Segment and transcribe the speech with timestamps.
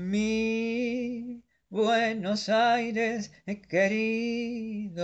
[0.00, 3.30] Mi Buenos Aires
[3.68, 4.96] querido,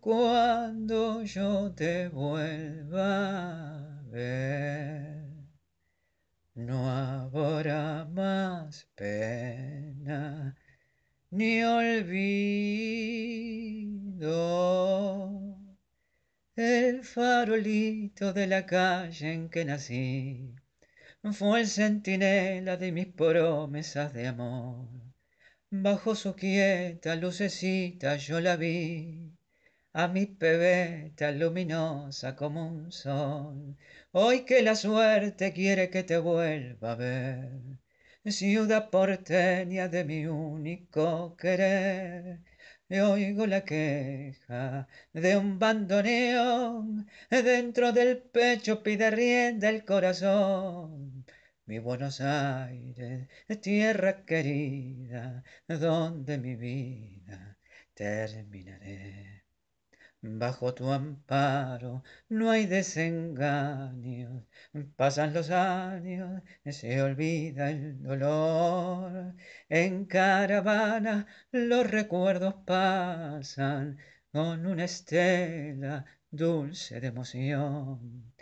[0.00, 5.24] cuando yo te vuelva a ver,
[6.56, 10.56] no habrá más pena
[11.30, 12.40] ni olvido.
[16.56, 20.56] El farolito de la calle en que nací
[21.32, 24.88] fue el centinela de mis promesas de amor.
[25.70, 29.32] Bajo su quieta lucecita yo la vi,
[29.92, 33.76] a mi pebeta luminosa como un sol.
[34.12, 37.50] Hoy que la suerte quiere que te vuelva a ver,
[38.26, 42.40] ciudad porteña de mi único querer.
[42.88, 51.09] Y oigo la queja de un bandoneón, dentro del pecho pide rienda el corazón.
[51.70, 53.28] Mi Buenos Aires,
[53.60, 57.56] tierra querida, donde mi vida
[57.94, 59.44] terminaré.
[60.20, 64.42] Bajo tu amparo no hay desengaños,
[64.96, 69.36] pasan los años, se olvida el dolor.
[69.68, 73.96] En caravana los recuerdos pasan
[74.32, 78.32] con una estela dulce de emoción.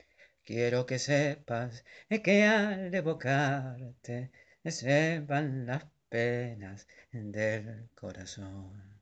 [0.48, 1.84] Quiero que sepas
[2.24, 4.30] que al evocarte
[4.64, 8.98] sepan las penas del corazón.